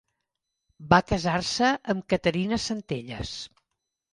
Va 0.93 0.99
casar-se 1.11 1.69
amb 1.95 2.07
Caterina 2.15 2.61
Centelles. 2.67 3.37